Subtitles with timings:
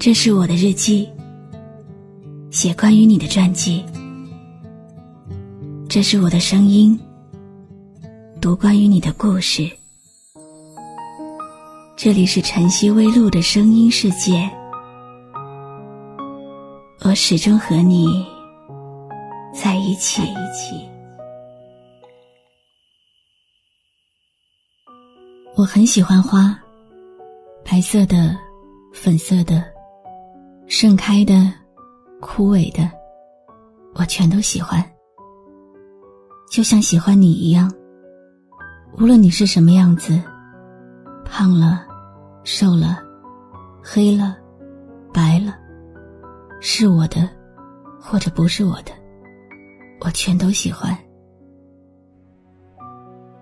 [0.00, 1.10] 这是我的日记，
[2.52, 3.84] 写关于你的传记。
[5.88, 6.96] 这是我的声音，
[8.40, 9.68] 读关于你的故事。
[11.96, 14.48] 这里是晨曦微露的声音世界，
[17.00, 18.24] 我始终和你
[19.52, 20.22] 在一起。
[25.56, 26.56] 我很喜欢花，
[27.64, 28.38] 白色的，
[28.94, 29.76] 粉色的。
[30.70, 31.50] 盛开的，
[32.20, 32.90] 枯萎的，
[33.94, 34.84] 我全都喜欢，
[36.50, 37.72] 就像喜欢你一样。
[38.98, 40.22] 无论你是什么样子，
[41.24, 41.86] 胖了，
[42.44, 42.98] 瘦了，
[43.82, 44.36] 黑了，
[45.10, 45.56] 白了，
[46.60, 47.26] 是我的，
[47.98, 48.92] 或者不是我的，
[50.02, 50.94] 我全都喜欢。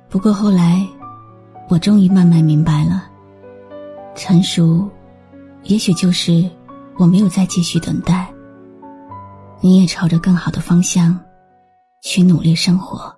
[0.08, 0.86] 不过后来，
[1.68, 3.10] 我终于慢慢明白了，
[4.14, 4.88] 成熟，
[5.64, 6.48] 也许就是。
[6.98, 8.32] 我没有再继续等待，
[9.60, 11.18] 你也朝着更好的方向
[12.02, 13.14] 去努力生活。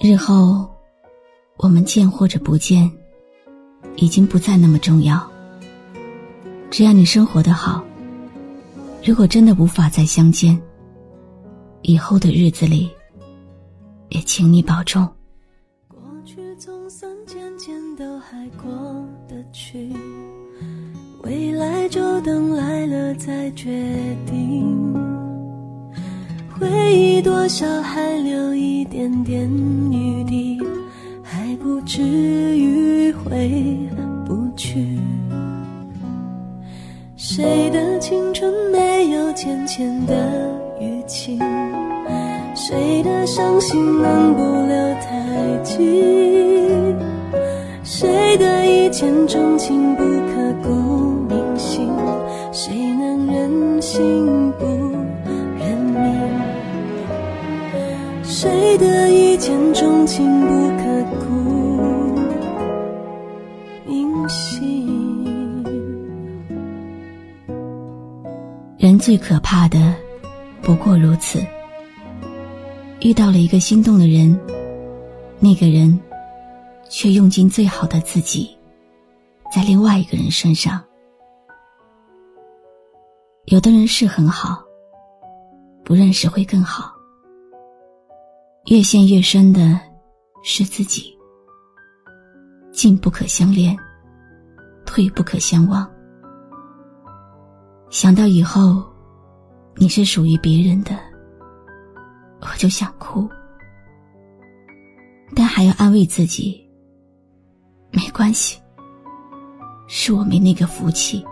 [0.00, 0.68] 日后
[1.56, 2.88] 我们见或者不见，
[3.96, 5.28] 已经不再那么重要。
[6.70, 7.82] 只要你生活的好，
[9.04, 10.60] 如果真的无法再相见，
[11.82, 12.88] 以后的日子里，
[14.10, 15.08] 也请你保重。
[22.20, 23.70] 等来了再决
[24.26, 24.94] 定，
[26.58, 29.48] 回忆多少还留一点点
[29.90, 30.58] 余地，
[31.22, 33.50] 还不至于回
[34.26, 34.98] 不去。
[37.16, 40.14] 谁的青春没有浅浅的
[40.80, 41.38] 淤青？
[42.54, 46.96] 谁的伤心能不留太近？
[47.84, 50.97] 谁的一见钟情不刻骨？
[53.90, 54.66] 心不
[55.58, 55.96] 认命？
[58.22, 60.84] 谁的一见钟情不刻
[61.20, 61.24] 骨
[63.86, 65.64] 铭心？
[68.76, 69.94] 人最可怕的
[70.60, 71.42] 不过如此。
[73.00, 74.38] 遇到了一个心动的人，
[75.40, 75.98] 那个人
[76.90, 78.54] 却用尽最好的自己，
[79.50, 80.78] 在另外一个人身上。
[83.50, 84.62] 有的人是很好，
[85.82, 86.92] 不认识会更好。
[88.66, 89.80] 越陷越深的
[90.42, 91.16] 是自己，
[92.70, 93.74] 进不可相恋，
[94.84, 95.90] 退不可相忘。
[97.88, 98.84] 想到以后
[99.76, 100.94] 你是属于别人的，
[102.42, 103.26] 我就想哭，
[105.34, 106.68] 但还要安慰自己，
[107.92, 108.60] 没关系，
[109.86, 111.24] 是我没那个福气。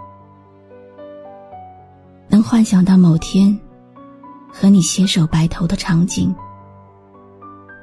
[2.48, 3.58] 幻想到某天
[4.48, 6.32] 和你携手白头的场景，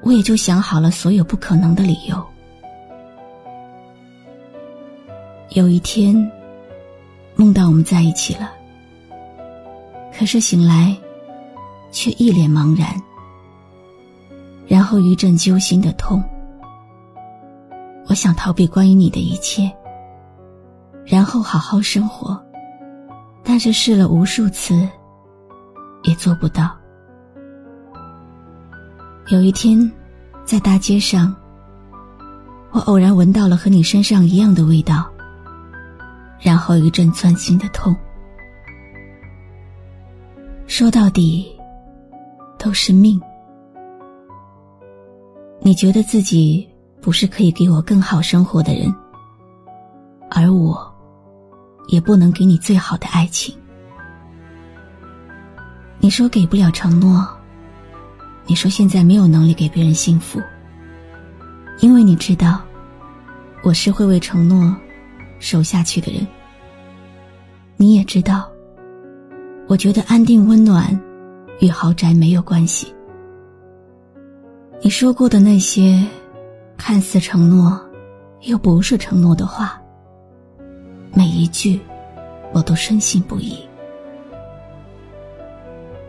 [0.01, 2.25] 我也就想好了所有不可能的理由。
[5.49, 6.15] 有一天，
[7.35, 8.53] 梦到我们在一起了，
[10.17, 10.95] 可是醒来
[11.91, 12.89] 却一脸茫然，
[14.65, 16.23] 然后一阵揪心的痛。
[18.07, 19.69] 我想逃避关于你的一切，
[21.03, 22.41] 然后好好生活。
[23.43, 24.87] 但是试了无数次，
[26.03, 26.75] 也做不到。
[29.27, 29.91] 有一天，
[30.45, 31.35] 在大街上，
[32.71, 35.09] 我偶然闻到了和你身上一样的味道，
[36.39, 37.95] 然后一阵钻心的痛。
[40.65, 41.55] 说到底，
[42.57, 43.21] 都是命。
[45.59, 46.67] 你觉得自己
[47.01, 48.93] 不是可以给我更好生活的人，
[50.29, 50.92] 而我。
[51.87, 53.55] 也不能给你最好的爱情。
[55.99, 57.25] 你说给不了承诺，
[58.45, 60.41] 你说现在没有能力给别人幸福，
[61.79, 62.61] 因为你知道，
[63.63, 64.75] 我是会为承诺
[65.39, 66.25] 守下去的人。
[67.77, 68.49] 你也知道，
[69.67, 70.99] 我觉得安定温暖
[71.59, 72.93] 与豪宅没有关系。
[74.81, 76.05] 你说过的那些
[76.77, 77.79] 看似承诺，
[78.41, 79.81] 又不是承诺的话。
[81.13, 81.79] 每一句，
[82.53, 83.55] 我都深信不疑。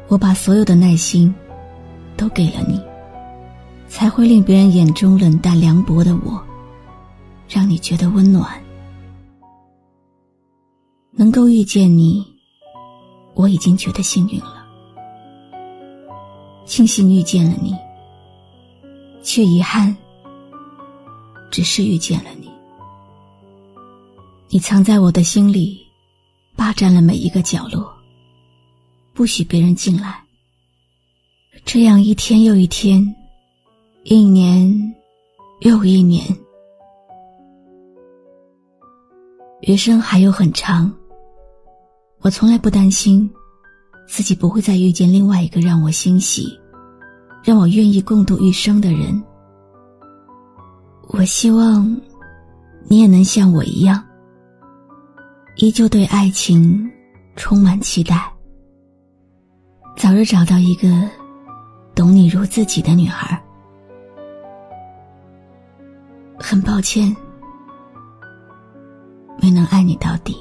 [0.09, 1.35] 我把所有的耐心
[2.17, 2.81] 都给了你，
[3.87, 6.43] 才会令别人眼中冷淡凉薄的我，
[7.49, 8.59] 让你觉得温暖。
[11.11, 12.25] 能够遇见你，
[13.35, 14.65] 我已经觉得幸运了。
[16.65, 17.77] 庆幸遇见了你，
[19.23, 19.95] 却遗憾，
[21.51, 22.51] 只是遇见了你。
[24.55, 25.85] 你藏在我的心里，
[26.55, 27.93] 霸占了每一个角落，
[29.13, 30.23] 不许别人进来。
[31.65, 33.05] 这样一天又一天，
[34.05, 34.95] 一年
[35.63, 36.25] 又一年，
[39.63, 40.89] 余生还有很长。
[42.21, 43.29] 我从来不担心
[44.07, 46.57] 自己不会再遇见另外一个让我欣喜、
[47.43, 49.21] 让我愿意共度余生的人。
[51.09, 51.85] 我希望
[52.87, 54.01] 你也能像我一样。
[55.57, 56.91] 依旧对爱情
[57.37, 58.29] 充满期待，
[59.97, 61.09] 早日找到一个
[61.95, 63.41] 懂你如自己的女孩。
[66.37, 67.15] 很抱歉，
[69.41, 70.37] 没能爱你到底。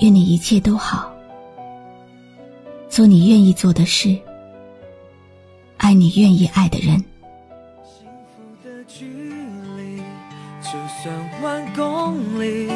[0.00, 1.12] 愿你一切都好，
[2.88, 4.18] 做你愿意做的事，
[5.76, 7.02] 爱你愿意爱的人。
[11.04, 12.66] 就算万公里，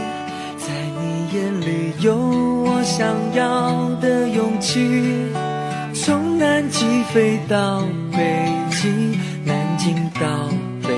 [0.59, 0.69] 在
[1.01, 5.33] 你眼里有我想要的勇气。
[5.95, 7.83] 从南极飞到
[8.13, 10.29] 北极，南京到
[10.83, 10.95] 北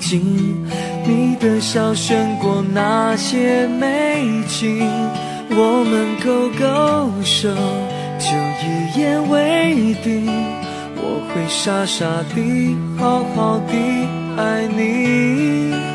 [0.00, 0.64] 京，
[1.04, 4.88] 你的笑胜过那些美景。
[5.50, 7.50] 我们勾勾手，
[8.18, 8.30] 就
[8.64, 10.26] 一言为定。
[10.96, 13.74] 我会傻傻地，好好地
[14.38, 15.89] 爱你。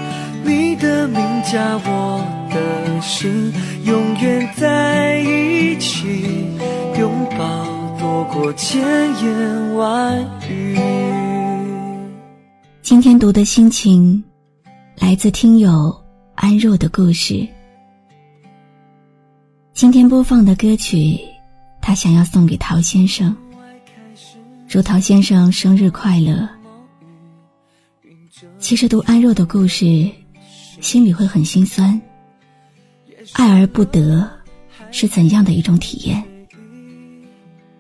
[0.78, 3.52] 的名加我的心，
[3.86, 6.08] 永远在一起，
[7.00, 7.66] 拥抱
[8.00, 8.82] 多过千
[9.24, 10.78] 言万语。
[12.82, 14.24] 今天读的心情，
[15.00, 15.96] 来自听友
[16.36, 17.48] 安若的故事。
[19.74, 21.20] 今天播放的歌曲，
[21.82, 23.36] 他想要送给陶先生，
[24.68, 26.48] 祝陶先生生日快乐。
[28.58, 30.10] 其实读安若的故事。
[30.82, 32.00] 心里会很心酸。
[33.34, 34.30] 爱而不得，
[34.92, 36.24] 是怎样的一种体验？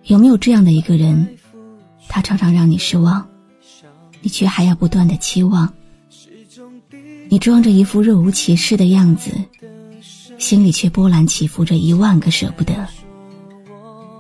[0.05, 1.27] 有没有这样的一个人，
[2.07, 3.27] 他常常让你失望，
[4.21, 5.71] 你却还要不断的期望？
[7.29, 9.31] 你装着一副若无其事的样子，
[10.37, 12.87] 心里却波澜起伏着一万个舍不得。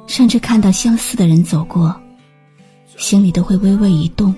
[0.07, 1.99] 甚至看到相似的人走过，
[2.97, 4.33] 心里都会微微一动。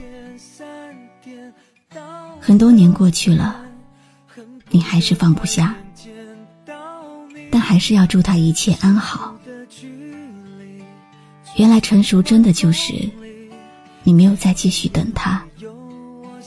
[2.40, 3.67] 很多年过去了。
[4.70, 5.76] 你还是放不下，
[7.50, 9.36] 但还是要祝他一切安好。
[11.56, 12.94] 原来成熟真的就是
[14.04, 15.44] 你没有再继续等他，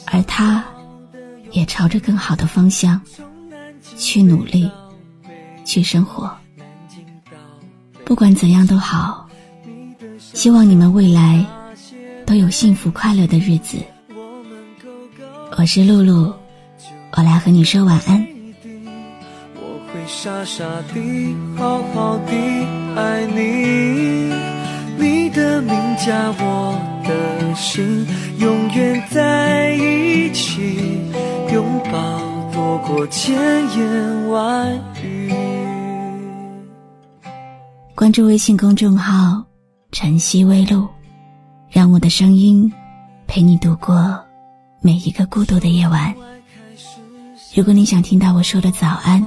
[0.06, 0.64] 而他
[1.50, 3.00] 也朝着更好的方向
[3.96, 4.70] 去努力，
[5.64, 6.30] 去生活。
[8.04, 9.28] 不管怎样都好，
[10.18, 11.44] 希望你们未来
[12.24, 13.78] 都有幸福快乐的日子。
[15.56, 16.32] 我是露露。
[17.16, 18.26] 我来和你说晚安。
[19.56, 22.32] 我会傻傻地，好好地
[22.96, 24.32] 爱你。
[24.96, 28.06] 你的名加我的心，
[28.38, 31.00] 永远在一起，
[31.52, 32.20] 拥抱
[32.52, 33.36] 多过千
[33.76, 35.32] 言万语。
[37.94, 39.44] 关注微信公众号
[39.92, 40.88] “晨曦微露”，
[41.70, 42.70] 让我的声音
[43.26, 44.18] 陪你度过
[44.80, 46.14] 每一个孤独的夜晚。
[47.60, 49.22] 如果你想听到我说的早安，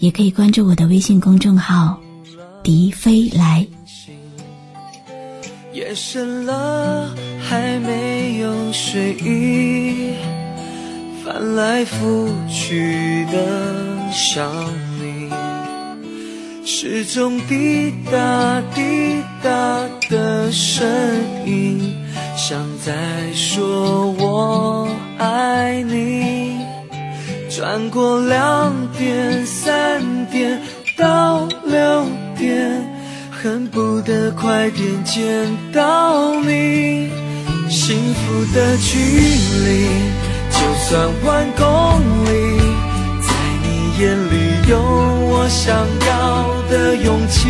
[0.00, 1.96] 也可以关注我的微信公众号
[2.64, 3.64] “笛飞来”。
[5.72, 7.14] 夜深了，
[7.48, 10.14] 还没有睡意，
[11.24, 14.52] 翻来覆去的想
[15.00, 15.30] 你，
[16.66, 20.84] 时钟滴答滴答的声
[21.46, 21.94] 音，
[22.36, 26.29] 像在说我爱你。
[27.60, 30.00] 转过两点、三
[30.30, 30.58] 点
[30.96, 32.82] 到六点，
[33.30, 37.10] 恨不得快点见到你。
[37.68, 39.90] 幸福的距离，
[40.50, 42.58] 就算万公里，
[43.20, 43.28] 在
[43.62, 45.76] 你眼里有我想
[46.08, 47.46] 要的勇气。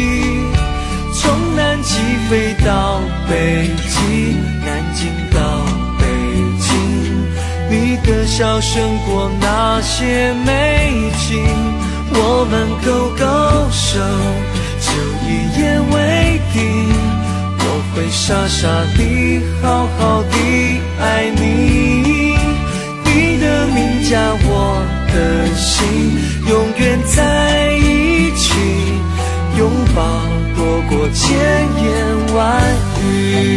[1.14, 1.94] 从南极
[2.28, 4.34] 飞到北极，
[4.66, 5.49] 南京到。
[8.40, 11.44] 要胜过那些美景，
[12.14, 13.22] 我们勾勾
[13.70, 14.00] 手，
[14.80, 14.88] 就
[15.28, 15.28] 一
[15.60, 16.58] 言为定。
[17.58, 18.66] 我会傻傻
[18.96, 18.98] 的
[19.60, 20.34] 好好的
[20.98, 22.34] 爱你，
[23.04, 23.78] 你的名
[24.08, 24.82] 加我
[25.12, 25.14] 的
[25.54, 25.78] 心，
[26.48, 28.54] 永远在一起，
[29.58, 30.00] 拥抱
[30.56, 31.28] 躲过千
[31.84, 32.38] 言万
[33.04, 33.49] 语。